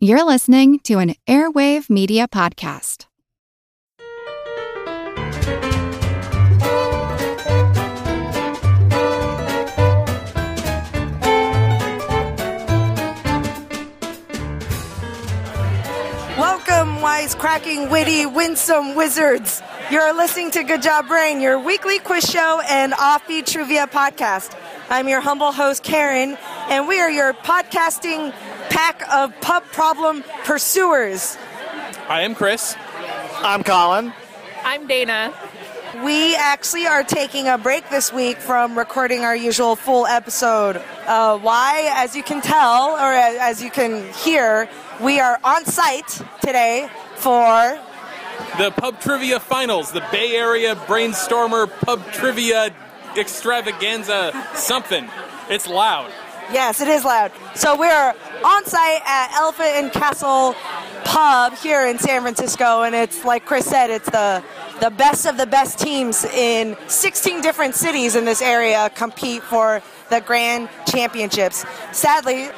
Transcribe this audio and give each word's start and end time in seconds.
You're 0.00 0.24
listening 0.24 0.78
to 0.84 1.00
an 1.00 1.16
Airwave 1.26 1.90
Media 1.90 2.28
Podcast. 2.28 3.06
Welcome, 16.38 16.98
wisecracking, 16.98 17.90
witty, 17.90 18.24
winsome 18.26 18.94
wizards. 18.94 19.60
You're 19.90 20.14
listening 20.14 20.52
to 20.52 20.62
Good 20.62 20.82
Job 20.82 21.08
Brain, 21.08 21.40
your 21.40 21.58
weekly 21.58 21.98
quiz 21.98 22.22
show 22.22 22.62
and 22.68 22.92
offbeat 22.92 23.46
trivia 23.46 23.88
podcast. 23.88 24.56
I'm 24.90 25.08
your 25.08 25.20
humble 25.20 25.50
host, 25.50 25.82
Karen, 25.82 26.38
and 26.70 26.86
we 26.86 27.00
are 27.00 27.10
your 27.10 27.34
podcasting 27.34 28.32
pack 28.78 29.12
of 29.12 29.40
pub 29.40 29.64
problem 29.72 30.22
pursuers. 30.44 31.36
I 32.08 32.22
am 32.22 32.36
Chris. 32.36 32.76
I'm 33.42 33.64
Colin. 33.64 34.12
I'm 34.62 34.86
Dana. 34.86 35.34
We 36.04 36.36
actually 36.36 36.86
are 36.86 37.02
taking 37.02 37.48
a 37.48 37.58
break 37.58 37.90
this 37.90 38.12
week 38.12 38.36
from 38.38 38.78
recording 38.78 39.22
our 39.22 39.34
usual 39.34 39.74
full 39.74 40.06
episode. 40.06 40.76
Uh, 41.08 41.40
why? 41.40 41.90
As 41.96 42.14
you 42.14 42.22
can 42.22 42.40
tell, 42.40 42.90
or 42.90 43.12
as 43.12 43.60
you 43.60 43.68
can 43.68 44.12
hear, 44.12 44.68
we 45.00 45.18
are 45.18 45.40
on 45.42 45.64
site 45.64 46.22
today 46.40 46.88
for 47.16 47.80
The 48.58 48.70
Pub 48.70 49.00
Trivia 49.00 49.40
Finals, 49.40 49.90
the 49.90 50.06
Bay 50.12 50.36
Area 50.36 50.76
Brainstormer 50.76 51.68
Pub 51.80 52.12
Trivia 52.12 52.72
Extravaganza 53.16 54.40
something. 54.54 55.08
It's 55.50 55.66
loud. 55.66 56.12
Yes, 56.52 56.80
it 56.80 56.88
is 56.88 57.04
loud. 57.04 57.32
So 57.54 57.76
we're 57.76 58.14
on 58.44 58.64
site 58.64 59.02
at 59.04 59.32
Elephant 59.34 59.68
and 59.68 59.92
Castle 59.92 60.54
Pub 61.04 61.54
here 61.54 61.86
in 61.86 61.98
San 61.98 62.22
Francisco, 62.22 62.82
and 62.82 62.94
it's 62.94 63.24
like 63.24 63.44
Chris 63.44 63.66
said, 63.66 63.90
it's 63.90 64.08
the 64.10 64.42
the 64.80 64.90
best 64.90 65.26
of 65.26 65.36
the 65.36 65.46
best 65.46 65.78
teams 65.78 66.24
in 66.24 66.76
16 66.86 67.40
different 67.40 67.74
cities 67.74 68.14
in 68.14 68.24
this 68.24 68.40
area 68.40 68.90
compete 68.94 69.42
for 69.42 69.82
the 70.08 70.20
Grand 70.20 70.68
Championships. 70.86 71.64
Sadly, 71.90 72.48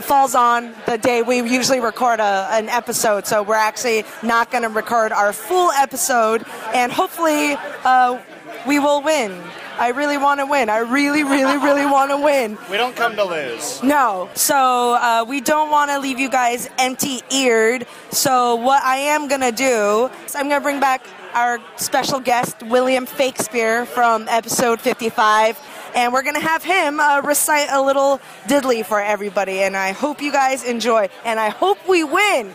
falls 0.00 0.34
on 0.34 0.74
the 0.86 0.98
day 0.98 1.22
we 1.22 1.36
usually 1.36 1.80
record 1.80 2.20
a, 2.20 2.48
an 2.50 2.68
episode, 2.68 3.26
so 3.26 3.42
we're 3.42 3.54
actually 3.54 4.04
not 4.22 4.50
going 4.50 4.62
to 4.62 4.68
record 4.68 5.12
our 5.12 5.32
full 5.32 5.70
episode, 5.72 6.44
and 6.74 6.92
hopefully 6.92 7.54
uh, 7.84 8.20
we 8.66 8.78
will 8.78 9.02
win. 9.02 9.42
I 9.80 9.88
really 9.88 10.18
want 10.18 10.40
to 10.40 10.46
win. 10.46 10.68
I 10.68 10.80
really, 10.80 11.24
really, 11.24 11.56
really 11.56 11.86
want 11.86 12.10
to 12.10 12.18
win. 12.18 12.58
We 12.70 12.76
don't 12.76 12.94
come 12.94 13.16
to 13.16 13.24
lose. 13.24 13.82
No. 13.82 14.28
So 14.34 14.54
uh, 15.00 15.24
we 15.26 15.40
don't 15.40 15.70
want 15.70 15.90
to 15.90 15.98
leave 15.98 16.18
you 16.20 16.28
guys 16.28 16.68
empty 16.76 17.22
eared. 17.32 17.86
So 18.10 18.56
what 18.56 18.82
I 18.82 18.98
am 18.98 19.26
going 19.26 19.40
to 19.40 19.52
do 19.52 20.10
is 20.26 20.36
I'm 20.36 20.50
going 20.50 20.60
to 20.60 20.62
bring 20.62 20.80
back 20.80 21.06
our 21.32 21.60
special 21.76 22.20
guest, 22.20 22.62
William 22.64 23.06
Fakespeare 23.06 23.86
from 23.86 24.28
episode 24.28 24.82
55. 24.82 25.58
And 25.94 26.12
we're 26.12 26.24
going 26.24 26.34
to 26.34 26.46
have 26.46 26.62
him 26.62 27.00
uh, 27.00 27.22
recite 27.22 27.68
a 27.70 27.80
little 27.80 28.20
diddly 28.48 28.84
for 28.84 29.00
everybody. 29.00 29.62
And 29.62 29.78
I 29.78 29.92
hope 29.92 30.20
you 30.20 30.30
guys 30.30 30.62
enjoy. 30.62 31.08
And 31.24 31.40
I 31.40 31.48
hope 31.48 31.78
we 31.88 32.04
win. 32.04 32.54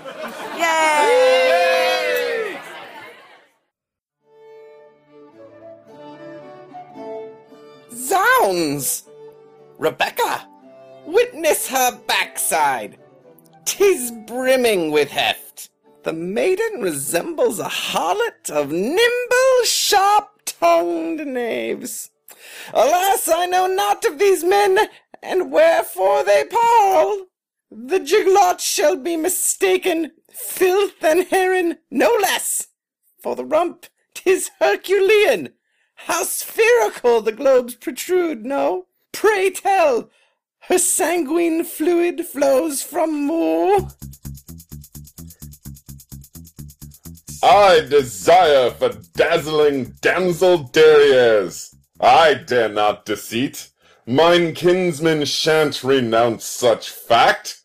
Yay! 0.59 1.74
Rebecca, 9.79 10.47
witness 11.03 11.67
her 11.67 11.99
backside. 12.05 12.99
Tis 13.65 14.11
brimming 14.27 14.91
with 14.91 15.09
heft. 15.09 15.71
The 16.03 16.13
maiden 16.13 16.81
resembles 16.81 17.59
a 17.59 17.63
harlot 17.63 18.51
of 18.51 18.71
nimble, 18.71 19.63
sharp-tongued 19.63 21.25
knaves. 21.25 22.11
Alas, 22.71 23.27
I 23.27 23.47
know 23.47 23.65
not 23.65 24.05
of 24.05 24.19
these 24.19 24.43
men, 24.43 24.77
and 25.23 25.51
wherefore 25.51 26.23
they 26.23 26.43
parle. 26.43 27.25
The 27.71 27.99
giglot 27.99 28.59
shall 28.59 28.95
be 28.95 29.17
mistaken, 29.17 30.11
filth 30.29 31.03
and 31.03 31.25
heron, 31.29 31.79
no 31.89 32.15
less. 32.21 32.67
For 33.23 33.35
the 33.35 33.43
rump, 33.43 33.87
'tis 34.13 34.51
Herculean. 34.59 35.53
How 35.95 36.23
spherical 36.23 37.21
the 37.21 37.31
globes 37.31 37.75
protrude, 37.75 38.45
no? 38.45 38.85
Pray 39.11 39.49
tell, 39.49 40.09
her 40.67 40.77
sanguine 40.77 41.63
fluid 41.63 42.25
flows 42.25 42.81
from 42.81 43.27
Moor. 43.27 43.87
I 47.43 47.81
desire 47.81 48.71
for 48.71 48.89
dazzling 49.13 49.95
damsel 50.01 50.69
derrieres. 50.69 51.75
I 51.99 52.33
dare 52.33 52.69
not 52.69 53.05
deceit. 53.05 53.69
Mine 54.07 54.53
kinsmen 54.53 55.25
shan't 55.25 55.83
renounce 55.83 56.45
such 56.45 56.89
fact. 56.89 57.61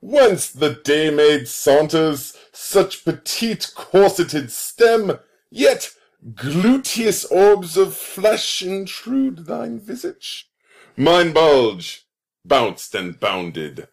Whence 0.00 0.50
the 0.50 0.74
day-maid 0.74 1.48
saunters, 1.48 2.36
such 2.52 3.04
petite 3.04 3.70
corseted 3.74 4.50
stem, 4.50 5.18
yet 5.50 5.90
gluteous 6.34 7.24
orbs 7.24 7.76
of 7.76 7.96
flesh 7.96 8.62
intrude 8.62 9.46
thine 9.46 9.80
visage. 9.80 10.48
Mine 10.96 11.32
bulge, 11.32 12.06
bounced 12.44 12.94
and 12.94 13.18
bounded. 13.18 13.88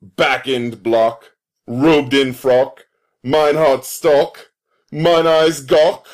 Back-end 0.00 0.82
block, 0.82 1.32
robed 1.66 2.14
in 2.14 2.32
frock, 2.32 2.86
mine 3.22 3.54
heart 3.54 3.84
stalk, 3.84 4.50
mine 4.90 5.26
eyes 5.26 5.60
gawk. 5.60 6.06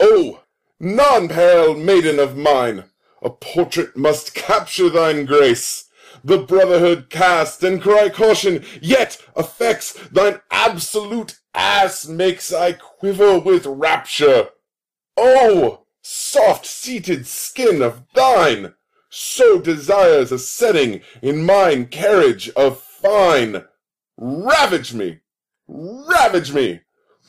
Oh, 0.00 0.42
non-pale 0.80 1.74
maiden 1.74 2.18
of 2.18 2.36
mine, 2.36 2.84
a 3.20 3.28
portrait 3.28 3.96
must 3.96 4.34
capture 4.34 4.88
thine 4.88 5.26
grace. 5.26 5.90
The 6.24 6.38
brotherhood 6.38 7.10
cast 7.10 7.62
and 7.62 7.82
cry 7.82 8.08
caution, 8.08 8.64
yet 8.80 9.20
affects 9.36 9.92
thine 10.08 10.40
absolute 10.50 11.38
ass 11.54 12.06
makes 12.06 12.50
I 12.52 12.72
quiver 12.72 13.38
with 13.38 13.66
rapture. 13.66 14.48
Oh, 15.16 15.86
soft-seated 16.02 17.26
skin 17.26 17.82
of 17.82 18.02
thine, 18.14 18.74
so 19.08 19.60
desires 19.60 20.32
a 20.32 20.38
setting 20.38 21.00
in 21.22 21.44
mine 21.44 21.86
carriage 21.86 22.48
of 22.50 22.80
fine. 22.80 23.64
Ravage 24.16 24.94
me, 24.94 25.20
ravage 25.66 26.52
me, 26.52 26.80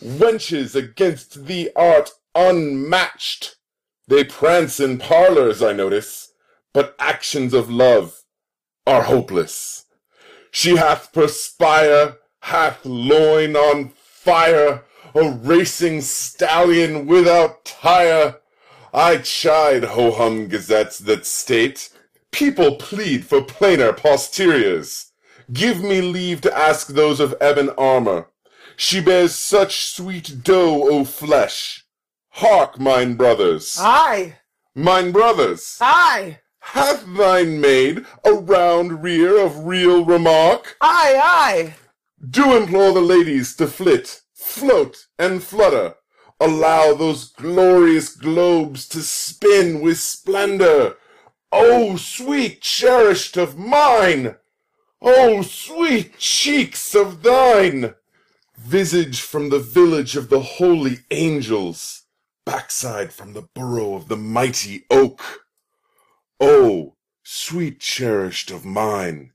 wenches 0.04 0.76
against 0.76 1.46
thee 1.46 1.70
art 1.76 2.12
unmatched. 2.34 3.56
They 4.08 4.24
prance 4.24 4.80
in 4.80 4.98
parlors, 4.98 5.64
I 5.64 5.74
notice, 5.74 6.32
but 6.74 6.96
actions 7.00 7.54
of 7.54 7.70
love 7.70 8.24
are 8.86 9.04
hopeless. 9.04 9.86
She 10.52 10.76
hath 10.76 11.12
perspire, 11.12 12.18
hath 12.42 12.86
loin 12.86 13.56
on 13.56 13.90
fire, 13.96 14.84
a 15.16 15.32
racing 15.32 16.02
stallion 16.02 17.08
without 17.08 17.64
tire. 17.64 18.36
I 18.94 19.18
chide 19.18 19.84
ho-hum 19.84 20.48
gazettes 20.48 21.00
that 21.00 21.26
state, 21.26 21.90
people 22.32 22.76
plead 22.76 23.26
for 23.26 23.42
plainer 23.42 23.94
posteriors. 23.94 25.12
Give 25.52 25.82
me 25.82 26.02
leave 26.02 26.42
to 26.42 26.58
ask 26.58 26.88
those 26.88 27.20
of 27.20 27.36
ebon 27.42 27.70
armor. 27.78 28.28
She 28.76 29.00
bears 29.00 29.34
such 29.34 29.86
sweet 29.86 30.44
dough, 30.44 30.90
O 30.90 31.06
flesh. 31.06 31.86
Hark, 32.30 32.78
mine 32.80 33.16
brothers. 33.16 33.78
Aye. 33.80 34.38
Mine 34.76 35.12
brothers. 35.12 35.78
Aye. 35.80 36.40
Hath 36.60 37.06
thine 37.16 37.62
maid 37.62 38.06
a 38.26 38.34
round 38.34 39.04
rear 39.04 39.40
of 39.40 39.66
real 39.66 40.04
remark? 40.04 40.76
Aye, 40.82 41.20
aye. 41.24 41.76
Do 42.28 42.58
implore 42.58 42.92
the 42.92 43.02
ladies 43.02 43.56
to 43.58 43.68
flit, 43.68 44.22
float, 44.46 45.08
and 45.18 45.44
flutter. 45.44 45.96
Allow 46.40 46.94
those 46.94 47.32
glorious 47.32 48.10
globes 48.16 48.88
to 48.90 49.02
spin 49.02 49.82
with 49.82 50.00
splendor. 50.00 50.98
Oh, 51.52 51.96
sweet 51.96 52.62
cherished 52.62 53.38
of 53.38 53.58
mine! 53.58 54.36
Oh, 55.02 55.42
sweet 55.42 56.18
cheeks 56.20 56.94
of 56.94 57.24
thine! 57.24 57.96
Visage 58.58 59.22
from 59.22 59.50
the 59.50 59.60
village 59.60 60.16
of 60.16 60.30
the 60.30 60.42
holy 60.42 61.00
angels, 61.12 62.04
backside 62.46 63.14
from 63.14 63.34
the 63.34 63.48
burrow 63.54 63.96
of 63.96 64.10
the 64.10 64.18
mighty 64.18 64.86
oak. 64.92 65.46
Oh, 66.40 66.96
sweet 67.24 67.80
cherished 67.80 68.52
of 68.52 68.66
mine! 68.66 69.32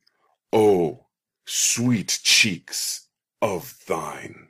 Oh, 0.53 1.07
sweet 1.47 2.21
cheeks 2.23 3.09
of 3.41 3.79
thine! 3.87 4.50